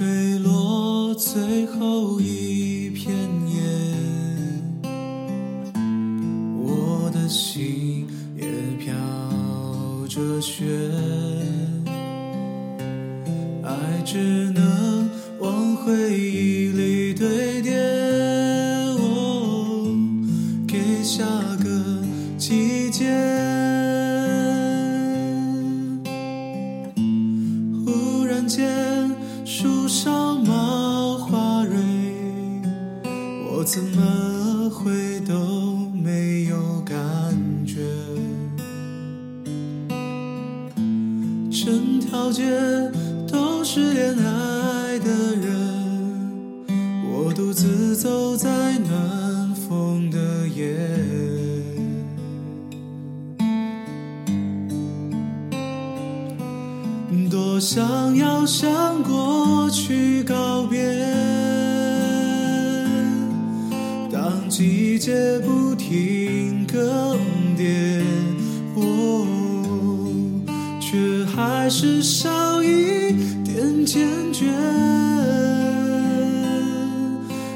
[0.00, 3.14] 吹落最后一片
[3.50, 3.60] 叶，
[6.56, 8.46] 我的心也
[8.78, 8.94] 飘
[10.08, 10.64] 着雪，
[13.62, 15.06] 爱只能
[15.38, 17.78] 往回忆里堆叠，
[18.96, 19.94] 哦，
[20.66, 21.26] 给下
[21.62, 21.68] 个
[22.38, 23.04] 季节。
[27.84, 28.66] 忽然间，
[33.60, 36.96] 我怎么会都没有感
[37.66, 37.74] 觉？
[41.50, 42.42] 整条街
[43.30, 46.64] 都是恋爱的人，
[47.04, 50.78] 我独自走在暖风的夜。
[57.30, 60.80] 多想要向过去告别，
[64.50, 67.16] 季节不停更
[67.56, 68.02] 迭，
[68.74, 69.24] 哦，
[70.80, 73.12] 却还是少一
[73.44, 74.46] 点坚决，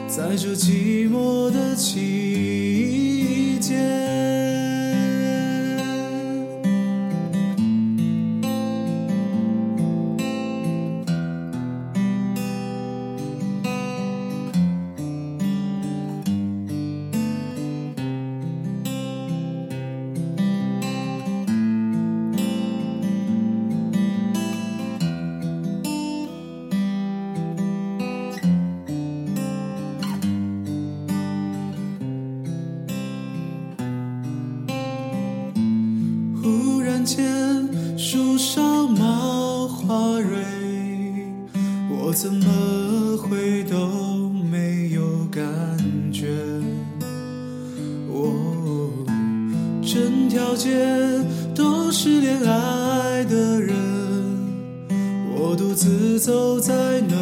[0.06, 1.90] 在这寂寞的季
[2.32, 2.33] 节
[37.04, 40.38] 间，树上冒花蕊，
[41.90, 45.42] 我怎么会都没有感
[46.12, 46.26] 觉？
[48.08, 48.90] 哦，
[49.82, 50.70] 整条街
[51.54, 53.74] 都是恋爱的人，
[55.36, 56.72] 我独自走在
[57.02, 57.18] 暖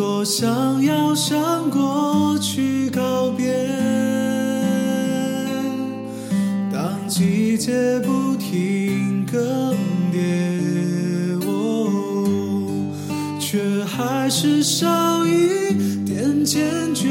[0.00, 3.52] 多想要向过去告别，
[6.72, 9.76] 当季节不停更
[10.10, 12.90] 迭，哦，
[13.38, 15.74] 却还是少一
[16.06, 17.10] 点坚决，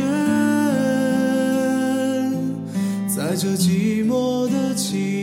[3.07, 5.18] 在这寂寞的季节。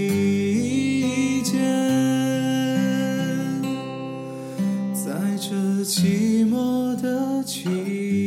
[5.86, 8.25] 寂寞的记忆。